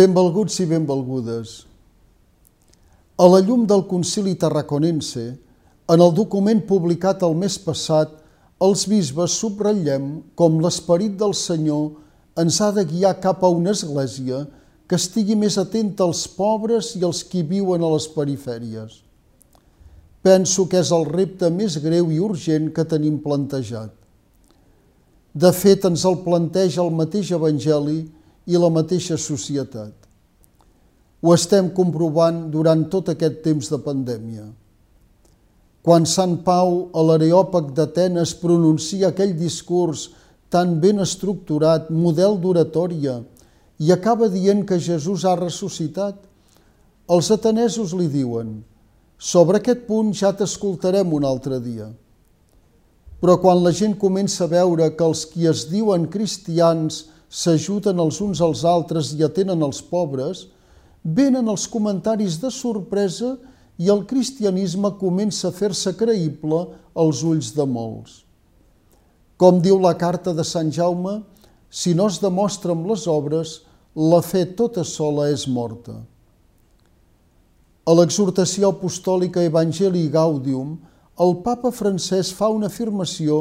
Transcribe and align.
Benvolguts 0.00 0.54
i 0.62 0.64
benvolgudes. 0.64 1.50
A 3.20 3.26
la 3.28 3.40
llum 3.44 3.66
del 3.68 3.82
concili 3.90 4.32
tarraconense, 4.38 5.24
en 5.92 6.00
el 6.00 6.12
document 6.16 6.62
publicat 6.64 7.24
el 7.26 7.34
mes 7.36 7.58
passat, 7.60 8.14
els 8.64 8.86
bisbes 8.88 9.34
subratllem 9.42 10.06
com 10.40 10.56
l'esperit 10.64 11.18
del 11.20 11.34
Senyor 11.36 11.90
ens 12.40 12.60
ha 12.62 12.70
de 12.76 12.86
guiar 12.88 13.18
cap 13.20 13.44
a 13.44 13.50
una 13.52 13.74
església 13.76 14.38
que 14.88 14.96
estigui 14.96 15.36
més 15.36 15.58
atenta 15.60 16.06
als 16.06 16.22
pobres 16.38 16.94
i 16.96 17.04
als 17.04 17.20
qui 17.26 17.42
viuen 17.50 17.84
a 17.84 17.90
les 17.92 18.06
perifèries. 18.14 18.94
Penso 20.24 20.64
que 20.70 20.80
és 20.80 20.94
el 20.96 21.04
repte 21.10 21.50
més 21.52 21.76
greu 21.82 22.08
i 22.14 22.22
urgent 22.24 22.70
que 22.72 22.86
tenim 22.88 23.18
plantejat. 23.20 23.92
De 25.34 25.52
fet, 25.52 25.84
ens 25.84 26.06
el 26.08 26.22
planteja 26.24 26.80
el 26.86 26.94
mateix 27.02 27.34
Evangeli 27.36 27.98
i 28.46 28.56
la 28.56 28.70
mateixa 28.72 29.18
societat. 29.20 29.92
Ho 31.20 31.34
estem 31.34 31.68
comprovant 31.76 32.46
durant 32.52 32.86
tot 32.92 33.10
aquest 33.12 33.42
temps 33.44 33.68
de 33.68 33.78
pandèmia. 33.84 34.46
Quan 35.84 36.06
Sant 36.08 36.38
Pau 36.44 36.88
a 36.92 37.02
l'Areòpag 37.04 37.72
d'Atenes 37.76 38.34
pronuncia 38.40 39.10
aquell 39.10 39.32
discurs 39.36 40.10
tan 40.52 40.78
ben 40.80 41.00
estructurat, 41.00 41.88
model 41.88 42.36
d'oratòria, 42.42 43.20
i 43.80 43.92
acaba 43.92 44.28
dient 44.28 44.66
que 44.68 44.80
Jesús 44.80 45.24
ha 45.24 45.38
ressuscitat, 45.38 46.18
els 47.08 47.30
atenesos 47.32 47.94
li 47.96 48.10
diuen 48.12 48.60
«Sobre 49.16 49.60
aquest 49.60 49.86
punt 49.88 50.12
ja 50.16 50.34
t'escoltarem 50.36 51.12
un 51.16 51.24
altre 51.24 51.60
dia». 51.64 51.88
Però 53.20 53.36
quan 53.40 53.60
la 53.64 53.72
gent 53.76 53.96
comença 54.00 54.44
a 54.46 54.52
veure 54.52 54.88
que 54.96 55.04
els 55.04 55.26
qui 55.28 55.48
es 55.48 55.66
diuen 55.72 56.06
cristians 56.12 57.06
s'ajuden 57.30 58.02
els 58.02 58.18
uns 58.20 58.42
als 58.42 58.64
altres 58.66 59.14
i 59.14 59.22
atenen 59.22 59.62
els 59.62 59.78
pobres, 59.86 60.48
venen 61.04 61.48
els 61.48 61.68
comentaris 61.70 62.40
de 62.42 62.50
sorpresa 62.50 63.36
i 63.80 63.88
el 63.88 64.02
cristianisme 64.04 64.90
comença 65.00 65.48
a 65.48 65.54
fer-se 65.54 65.94
creïble 65.96 66.66
als 66.92 67.22
ulls 67.24 67.54
de 67.56 67.64
molts. 67.64 68.24
Com 69.40 69.62
diu 69.64 69.78
la 69.80 69.94
carta 69.96 70.34
de 70.36 70.44
Sant 70.44 70.68
Jaume, 70.74 71.22
si 71.70 71.94
no 71.94 72.10
es 72.10 72.18
demostra 72.20 72.74
amb 72.74 72.90
les 72.90 73.06
obres, 73.08 73.60
la 73.94 74.20
fe 74.26 74.44
tota 74.58 74.84
sola 74.84 75.30
és 75.30 75.46
morta. 75.48 75.94
A 77.86 77.94
l'exhortació 77.96 78.74
apostòlica 78.74 79.46
Evangelii 79.46 80.10
Gaudium, 80.12 80.76
el 81.20 81.38
papa 81.46 81.72
francès 81.72 82.34
fa 82.36 82.50
una 82.52 82.68
afirmació 82.68 83.40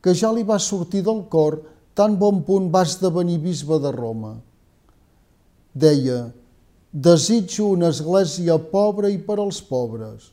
que 0.00 0.14
ja 0.14 0.30
li 0.32 0.44
va 0.46 0.60
sortir 0.62 1.02
del 1.06 1.24
cor 1.32 1.58
tan 1.94 2.16
bon 2.18 2.42
punt 2.46 2.70
va 2.72 2.84
esdevenir 2.86 3.38
bisbe 3.42 3.78
de 3.82 3.92
Roma. 3.94 4.36
Deia, 5.74 6.30
desitjo 6.92 7.70
una 7.76 7.90
església 7.94 8.58
pobra 8.58 9.10
i 9.10 9.18
per 9.18 9.38
als 9.38 9.60
pobres. 9.62 10.30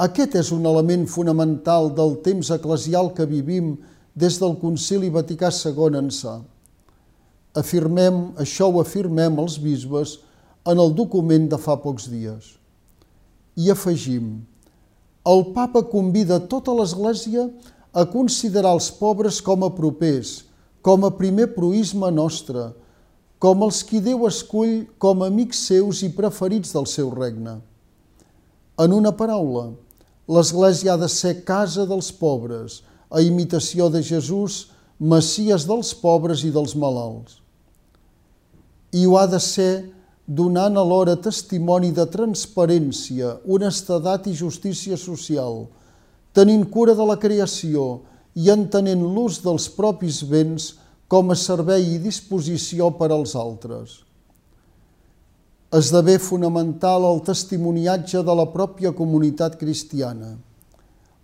Aquest 0.00 0.34
és 0.40 0.50
un 0.50 0.64
element 0.66 1.04
fonamental 1.06 1.92
del 1.94 2.16
temps 2.24 2.50
eclesial 2.50 3.12
que 3.14 3.28
vivim 3.30 3.76
des 4.14 4.40
del 4.40 4.56
Concili 4.58 5.10
Vaticà 5.10 5.52
II 5.54 6.00
ençà. 6.00 6.40
Afirmem, 7.54 8.34
això 8.42 8.70
ho 8.70 8.80
afirmem 8.80 9.38
els 9.38 9.60
bisbes 9.62 10.18
en 10.66 10.80
el 10.80 10.94
document 10.94 11.46
de 11.50 11.58
fa 11.60 11.76
pocs 11.78 12.08
dies. 12.10 12.56
I 13.54 13.70
afegim, 13.70 14.42
el 15.24 15.44
papa 15.54 15.84
convida 15.86 16.40
tota 16.50 16.74
l'Església 16.74 17.46
a 17.46 17.73
considerar 18.10 18.72
els 18.74 18.88
pobres 18.90 19.38
com 19.44 19.62
a 19.62 19.70
propers, 19.70 20.42
com 20.82 21.06
a 21.06 21.12
primer 21.14 21.52
proisme 21.54 22.10
nostre, 22.10 22.72
com 23.38 23.62
els 23.62 23.82
qui 23.86 24.00
Déu 24.02 24.26
escull 24.26 24.84
com 24.98 25.22
a 25.22 25.28
amics 25.30 25.62
seus 25.68 26.02
i 26.02 26.10
preferits 26.16 26.74
del 26.74 26.88
seu 26.90 27.12
regne. 27.14 27.58
En 28.80 28.92
una 28.96 29.12
paraula, 29.14 29.68
l'Església 30.26 30.94
ha 30.94 30.98
de 30.98 31.08
ser 31.12 31.44
casa 31.46 31.84
dels 31.86 32.10
pobres, 32.10 32.80
a 33.14 33.22
imitació 33.22 33.90
de 33.92 34.02
Jesús, 34.02 34.70
Messies 34.98 35.66
dels 35.68 35.90
pobres 35.98 36.44
i 36.46 36.50
dels 36.54 36.72
malalts. 36.78 37.40
I 38.94 39.04
ho 39.06 39.16
ha 39.18 39.26
de 39.26 39.40
ser 39.42 39.90
donant 40.26 40.78
alhora 40.80 41.16
testimoni 41.20 41.90
de 41.92 42.06
transparència, 42.08 43.34
honestedat 43.44 44.28
i 44.30 44.36
justícia 44.38 44.96
social, 44.96 45.66
tenint 46.34 46.64
cura 46.66 46.96
de 46.98 47.04
la 47.06 47.14
creació 47.22 48.02
i 48.34 48.50
entenent 48.50 49.04
l'ús 49.06 49.38
dels 49.44 49.68
propis 49.70 50.18
béns 50.26 50.72
com 51.06 51.30
a 51.30 51.36
servei 51.38 51.94
i 51.94 52.00
disposició 52.02 52.90
per 52.98 53.12
als 53.14 53.36
altres. 53.38 54.00
Esdevé 55.74 56.16
fonamental 56.22 57.06
el 57.06 57.22
testimoniatge 57.26 58.22
de 58.26 58.34
la 58.40 58.46
pròpia 58.50 58.92
comunitat 58.94 59.54
cristiana. 59.60 60.34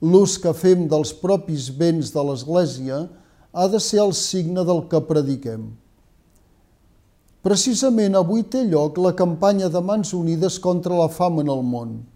L'ús 0.01 0.37
que 0.43 0.55
fem 0.55 0.87
dels 0.91 1.13
propis 1.23 1.69
béns 1.75 2.15
de 2.15 2.25
l'Església 2.27 3.03
ha 3.51 3.67
de 3.69 3.83
ser 3.83 4.01
el 4.05 4.15
signe 4.15 4.63
del 4.67 4.85
que 4.91 5.03
prediquem. 5.11 5.67
Precisament 7.43 8.15
avui 8.19 8.45
té 8.47 8.63
lloc 8.69 8.99
la 9.03 9.15
campanya 9.19 9.69
de 9.73 9.83
Mans 9.83 10.15
Unides 10.15 10.59
contra 10.63 10.95
la 10.95 11.09
fam 11.11 11.43
en 11.43 11.51
el 11.51 11.67
món– 11.67 11.99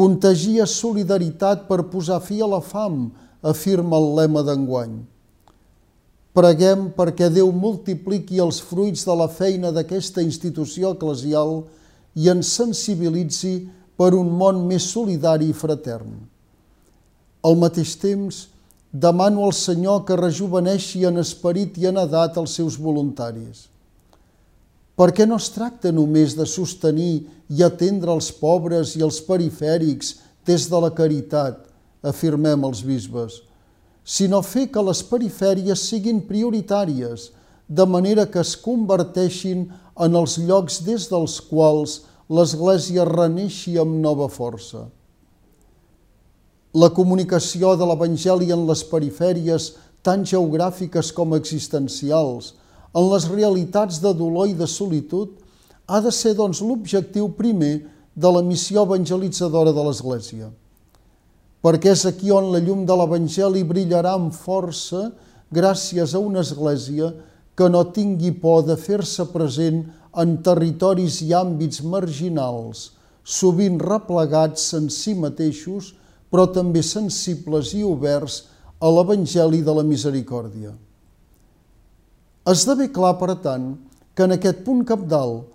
Contagia 0.00 0.64
solidaritat 0.64 1.66
per 1.68 1.82
posar 1.92 2.22
fi 2.24 2.38
a 2.40 2.46
la 2.48 2.62
fam, 2.64 3.10
afirma 3.44 3.98
el 4.00 4.06
lema 4.16 4.40
d'enguany. 4.46 4.94
Preguem 6.32 6.86
perquè 6.96 7.28
Déu 7.28 7.50
multipliqui 7.52 8.40
els 8.40 8.62
fruits 8.64 9.02
de 9.04 9.16
la 9.20 9.26
feina 9.28 9.72
d'aquesta 9.76 10.24
institució 10.24 10.94
eclesial 10.96 11.52
i 12.16 12.30
ens 12.32 12.54
sensibilitzi 12.56 13.52
per 14.00 14.14
un 14.16 14.30
món 14.40 14.62
més 14.70 14.86
solidari 14.94 15.50
i 15.52 15.58
fratern. 15.64 16.14
Al 17.44 17.60
mateix 17.60 17.92
temps, 18.00 18.46
demano 19.04 19.44
al 19.44 19.52
Senyor 19.52 20.06
que 20.08 20.16
rejuveneixi 20.16 21.04
en 21.10 21.20
esperit 21.20 21.76
i 21.76 21.90
en 21.92 22.00
edat 22.06 22.40
els 22.40 22.56
seus 22.56 22.80
voluntaris 22.80 23.66
perquè 25.00 25.24
no 25.24 25.38
es 25.40 25.48
tracta 25.48 25.88
només 25.96 26.34
de 26.36 26.44
sostenir 26.44 27.22
i 27.48 27.62
atendre 27.64 28.12
els 28.12 28.26
pobres 28.36 28.92
i 28.98 29.04
els 29.06 29.22
perifèrics 29.24 30.18
des 30.44 30.66
de 30.68 30.80
la 30.84 30.90
caritat, 30.92 31.56
afirmem 32.04 32.66
els 32.68 32.82
bisbes, 32.84 33.38
sinó 34.04 34.42
fer 34.44 34.66
que 34.68 34.84
les 34.84 35.00
perifèries 35.08 35.86
siguin 35.88 36.20
prioritàries, 36.28 37.30
de 37.64 37.86
manera 37.88 38.26
que 38.28 38.42
es 38.44 38.52
converteixin 38.60 39.70
en 39.96 40.20
els 40.20 40.36
llocs 40.36 40.80
des 40.84 41.08
dels 41.08 41.40
quals 41.48 42.00
l'Església 42.28 43.08
reneixi 43.08 43.78
amb 43.80 43.96
nova 44.04 44.28
força. 44.28 44.84
La 46.76 46.90
comunicació 46.92 47.72
de 47.78 47.88
l'Evangeli 47.88 48.52
en 48.52 48.68
les 48.68 48.84
perifèries, 48.84 49.72
tant 50.04 50.28
geogràfiques 50.28 51.08
com 51.16 51.32
existencials, 51.38 52.52
en 52.94 53.06
les 53.12 53.26
realitats 53.30 54.00
de 54.02 54.12
dolor 54.16 54.50
i 54.50 54.56
de 54.58 54.66
solitud 54.66 55.36
ha 55.86 56.00
de 56.02 56.10
ser, 56.14 56.34
doncs, 56.38 56.62
l'objectiu 56.62 57.30
primer 57.38 57.80
de 58.14 58.30
la 58.30 58.42
missió 58.42 58.84
evangelitzadora 58.86 59.72
de 59.74 59.84
l'Església. 59.86 60.50
Perquè 61.60 61.92
és 61.92 62.06
aquí 62.08 62.30
on 62.32 62.50
la 62.54 62.60
llum 62.64 62.86
de 62.88 62.96
l'Evangeli 62.96 63.62
brillarà 63.68 64.14
amb 64.16 64.32
força 64.34 65.10
gràcies 65.52 66.14
a 66.14 66.22
una 66.22 66.40
Església 66.40 67.10
que 67.58 67.68
no 67.68 67.84
tingui 67.92 68.32
por 68.32 68.64
de 68.64 68.76
fer-se 68.80 69.26
present 69.32 69.82
en 70.22 70.38
territoris 70.42 71.20
i 71.26 71.34
àmbits 71.36 71.82
marginals, 71.84 72.90
sovint 73.22 73.78
replegats 73.82 74.70
en 74.78 74.88
si 74.90 75.14
mateixos, 75.14 75.92
però 76.30 76.46
també 76.54 76.82
sensibles 76.86 77.74
i 77.76 77.84
oberts 77.84 78.44
a 78.80 78.90
l'Evangeli 78.90 79.60
de 79.66 79.74
la 79.76 79.84
Misericòrdia. 79.84 80.72
Esdevé 82.48 82.88
clar, 82.88 83.18
per 83.20 83.34
tant, 83.44 83.74
que 84.16 84.24
en 84.24 84.32
aquest 84.36 84.62
punt 84.64 84.80
capdalt 84.88 85.50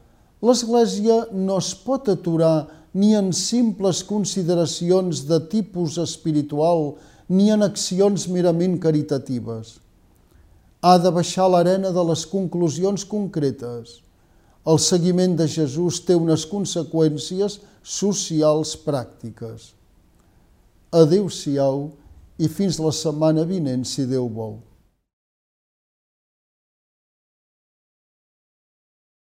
l'Església 0.46 1.24
no 1.34 1.58
es 1.58 1.72
pot 1.86 2.10
aturar 2.12 2.68
ni 2.94 3.16
en 3.18 3.32
simples 3.34 4.04
consideracions 4.06 5.24
de 5.26 5.40
tipus 5.52 5.98
espiritual 5.98 6.94
ni 7.28 7.50
en 7.52 7.66
accions 7.66 8.28
merament 8.30 8.78
caritatives. 8.80 9.80
Ha 10.86 11.00
de 11.02 11.10
baixar 11.10 11.50
l'arena 11.50 11.90
de 11.92 12.04
les 12.06 12.26
conclusions 12.30 13.04
concretes. 13.10 14.02
El 14.66 14.78
seguiment 14.82 15.34
de 15.38 15.50
Jesús 15.50 16.00
té 16.06 16.14
unes 16.18 16.46
conseqüències 16.50 17.58
socials 17.82 18.76
pràctiques. 18.86 19.74
Adéu-siau 20.94 21.90
i 22.38 22.48
fins 22.48 22.78
la 22.82 22.94
setmana 22.94 23.44
vinent, 23.50 23.84
si 23.86 24.06
Déu 24.10 24.30
vol. 24.30 24.58